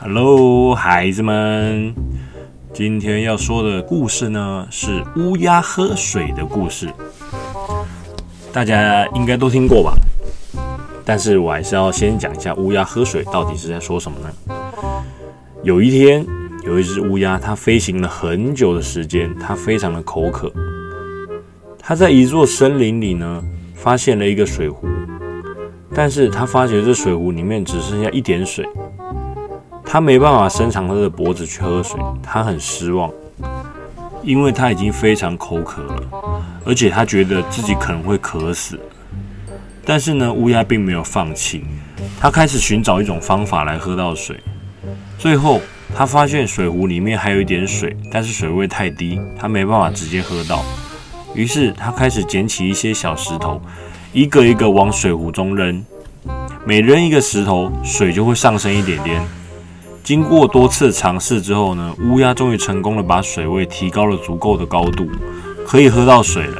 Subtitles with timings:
[0.00, 1.92] Hello，孩子们，
[2.72, 6.88] 今天要说的故事呢是乌鸦喝水的故事，
[8.52, 9.94] 大家应该都听过吧？
[11.04, 14.30] 但是我还是要先讲一下乌鸦喝水到底是在说什么呢？
[15.64, 16.24] 有一天，
[16.64, 20.52] 有一只乌鸦，它飞行了很久的时间，它非常的口渴，
[21.76, 23.42] 它在一座森林里呢，
[23.74, 24.86] 发现了一个水壶，
[25.92, 28.64] 但是它发觉这水壶里面只剩下一点水。
[29.90, 33.10] 他没办法伸长他的脖子去喝水，他很失望，
[34.22, 36.02] 因为他已经非常口渴了，
[36.66, 38.78] 而且他觉得自己可能会渴死。
[39.86, 41.64] 但是呢，乌鸦并没有放弃，
[42.20, 44.38] 他开始寻找一种方法来喝到水。
[45.18, 45.62] 最后，
[45.96, 50.62] 他发现水壶里面还有一点水，但是水位太低，他没办法直接喝到。
[51.34, 53.58] 于是，他开始捡起一些小石头，
[54.12, 55.82] 一个一个往水壶中扔，
[56.66, 59.22] 每扔一个石头，水就会上升一点点。
[60.08, 65.06] 经过多次尝试之后呢，乌鸦终于成功的把水位提高了足够的高度，
[65.66, 66.56] 可以喝到水了。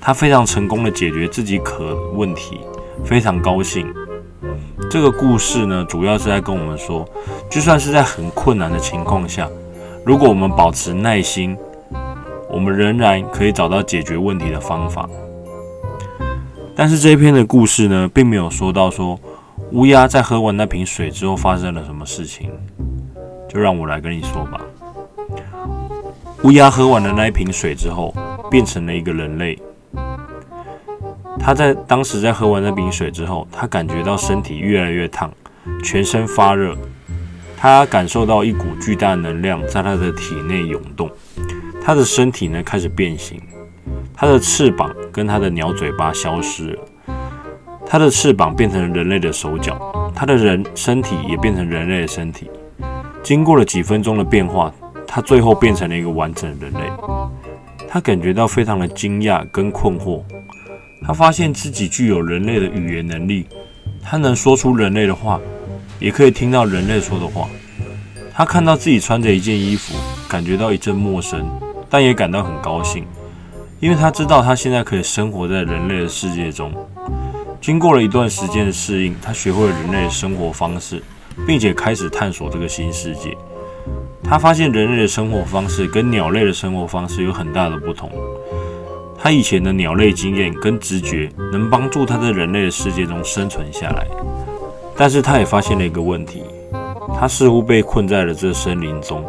[0.00, 2.60] 它非常成功的解决自己渴问题，
[3.04, 3.86] 非常高兴。
[4.90, 7.06] 这个故事呢，主要是在跟我们说，
[7.50, 9.46] 就算是在很困难的情况下，
[10.02, 11.54] 如果我们保持耐心，
[12.48, 15.06] 我们仍然可以找到解决问题的方法。
[16.74, 19.20] 但是这一篇的故事呢，并没有说到说。
[19.72, 22.50] 乌鸦在喝完那瓶水之后发生了什么事情？
[23.48, 24.60] 就让我来跟你说吧。
[26.42, 28.14] 乌鸦喝完了那一瓶水之后，
[28.50, 29.58] 变成了一个人类。
[31.40, 35.32] 他在当时在喝完那瓶水之后，他感觉到身体越来越烫，
[35.82, 36.76] 全身发热。
[37.56, 41.10] 他感受到一股巨大能量在他的体内涌动，
[41.82, 43.40] 他的身体呢开始变形，
[44.14, 46.78] 他的翅膀跟他的鸟嘴巴消失了。
[47.90, 52.50] 它的翅膀变成人类的手脚，它的人身体也变成人类的身体。
[53.22, 54.72] 经过了几分钟的变化，
[55.06, 56.90] 他最后变成了一个完整的人类。
[57.88, 60.22] 他感觉到非常的惊讶跟困惑。
[61.06, 63.46] 他发现自己具有人类的语言能力，
[64.02, 65.40] 他能说出人类的话，
[65.98, 67.48] 也可以听到人类说的话。
[68.34, 69.94] 他看到自己穿着一件衣服，
[70.28, 71.48] 感觉到一阵陌生，
[71.88, 73.04] 但也感到很高兴，
[73.80, 76.72] 因为他知道他现在可以生活在人类的世界中。
[77.60, 81.02] 经过了一段时间的适应，他学会了人类的生活方式，
[81.46, 83.36] 并且开始探索这个新世界。
[84.22, 88.10] 他发现人类的生活方式跟鸟类的生活方式有很大的不同。
[89.16, 94.06] 他以前的鸟类经验跟直觉能帮助他在人类的世界中生存下来，
[94.96, 96.42] 但是他也发现了一个问题：
[97.18, 99.24] 他似乎被困在了这森林中。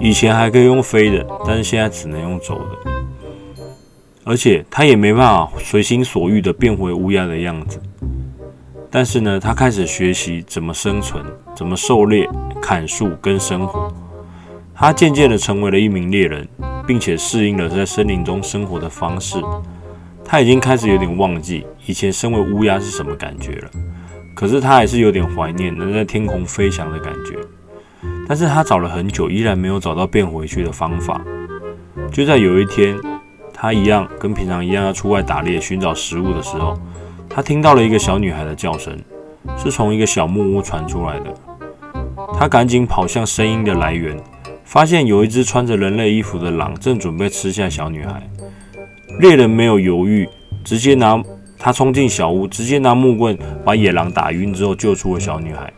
[0.00, 2.92] 以前还可以用飞的，但是现在只能用走的。
[4.24, 7.80] 而且他也没办法随心所欲地变回乌鸦的样子。
[8.94, 11.20] 但是呢，他开始学习怎么生存，
[11.56, 12.30] 怎么狩猎、
[12.62, 13.92] 砍树跟生活。
[14.72, 16.46] 他渐渐地成为了一名猎人，
[16.86, 19.42] 并且适应了在森林中生活的方式。
[20.24, 23.70] 他已经开始有点忘记以前身为乌鸦是什么感觉了。
[24.32, 27.36] 可是他还是有点怀念能在天空飞翔的感觉。
[28.28, 31.20] 但是他找了很久，依然没有找到变回去的方法。
[32.12, 32.96] 就在有一天。
[33.56, 36.78] 他一样跟平常一样要出外打猎寻找食物的时候，
[37.34, 38.96] 他听到了一个小女孩的叫声，
[39.58, 41.34] 是从一个小木屋传出来的。
[42.38, 44.16] 他赶紧跑向声音的来源，
[44.64, 48.22] 发现有一只穿着人类衣服的狼正准备吃下小女孩。
[49.18, 50.28] 猎人没有犹豫，
[50.62, 51.20] 直接拿
[51.58, 55.72] 他冲进小屋，直接拿木棍把野狼打晕之后救出了小女孩。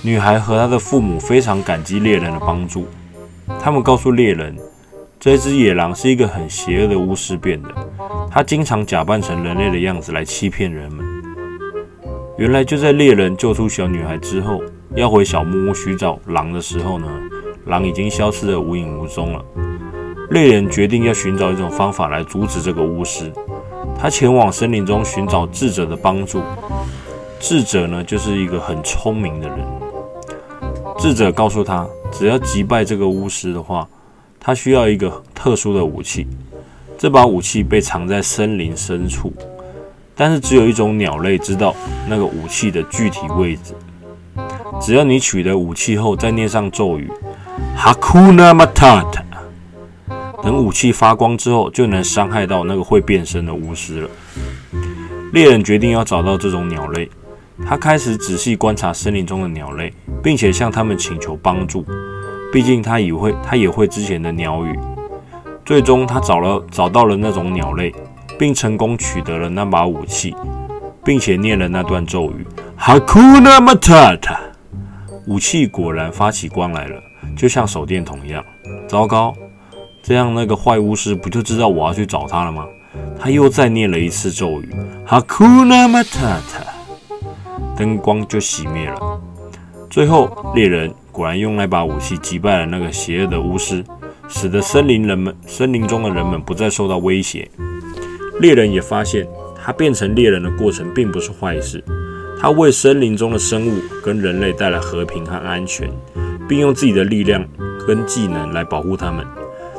[0.00, 2.86] 女孩和她的父母非常感激猎人的帮助，
[3.60, 4.56] 他们告诉猎人。
[5.20, 7.68] 这只野狼是一个很邪恶的巫师变的，
[8.30, 11.04] 他经常假扮成人类的样子来欺骗人们。
[12.38, 14.62] 原来就在猎人救出小女孩之后，
[14.94, 17.06] 要回小木屋寻找狼的时候呢，
[17.66, 19.44] 狼已经消失得无影无踪了。
[20.30, 23.30] 猎人决定要寻找一种方法来阻止这个巫师，
[23.98, 26.40] 他前往森林中寻找智者的帮助。
[27.38, 29.58] 智者呢，就是一个很聪明的人。
[30.96, 33.86] 智者告诉他，只要击败这个巫师的话。
[34.40, 36.26] 他需要一个特殊的武器，
[36.96, 39.30] 这把武器被藏在森林深处，
[40.16, 41.76] 但是只有一种鸟类知道
[42.08, 43.74] 那个武器的具体位置。
[44.80, 47.10] 只要你取得武器后，再念上咒语
[47.76, 49.22] “Hakuna Matata”，
[50.42, 54.08] 等武器发光之后，就能伤害到那个会变身的巫师了。
[55.34, 57.10] 猎人决定要找到这种鸟类，
[57.66, 59.92] 他开始仔细观察森林中的鸟类，
[60.22, 61.84] 并且向他们请求帮助。
[62.52, 64.78] 毕竟他也会，他也会之前的鸟语。
[65.64, 67.94] 最终，他找了找到了那种鸟类，
[68.38, 70.34] 并成功取得了那把武器，
[71.04, 72.46] 并且念了那段咒语
[72.78, 74.36] ：“Hakuna Matata”。
[75.26, 77.00] 武器果然发起光来了，
[77.36, 78.44] 就像手电筒一样。
[78.88, 79.32] 糟糕，
[80.02, 82.66] 这样那个坏巫师不就知道我要去找他了吗？
[83.16, 84.74] 他又再念了一次咒语
[85.06, 86.66] ，Hakuna Matata，
[87.76, 89.20] 灯光就熄灭了。
[89.88, 93.84] 最后，猎人果然用那把武器击败了那个邪恶的巫师，
[94.26, 97.46] 使得森林人们、森林中的人们不再受到威胁。
[98.40, 101.84] 猎人也发现，他变成猎人的过程并不是坏事。
[102.40, 105.90] 他为森林中的生物跟人类带来和平和安全，
[106.48, 107.46] 并用自己的力量
[107.86, 109.22] 跟技能来保护他们。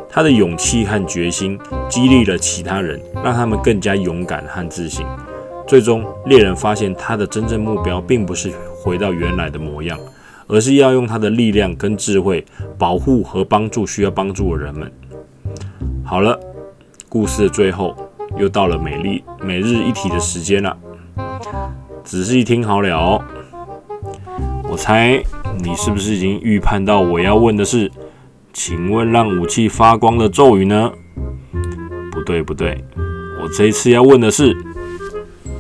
[0.07, 1.57] 他的勇气和决心
[1.89, 5.03] 激励了其他人，让他们更加勇敢和自信。
[5.67, 9.97] 最终，猎人发现他的真正目标并不是回到原来的模样，
[10.51, 12.45] 而是要用他的力量跟智慧
[12.77, 14.91] 保护和帮助需要帮助的人们。
[16.03, 16.37] 好了，
[17.07, 17.95] 故事的最后
[18.37, 20.77] 又到了美丽每日一题的时间了。
[22.03, 23.23] 仔细听好了，
[24.69, 25.23] 我猜
[25.63, 27.89] 你是不是已经预判到我要问的是？
[28.53, 30.91] 请问让武器发光的咒语呢？
[32.11, 32.83] 不对不对，
[33.41, 34.53] 我这一次要问的是，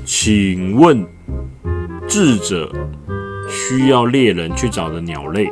[0.03, 1.07] 请问
[2.09, 2.69] 智者
[3.51, 5.51] 需要猎人去找的鸟类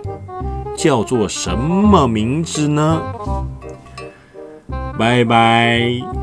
[0.76, 3.02] 叫做什么名字呢？
[4.98, 5.80] 拜拜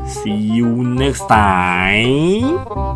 [0.07, 2.86] ，See you next time。